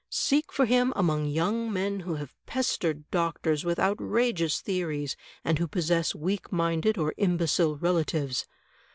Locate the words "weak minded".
6.15-6.97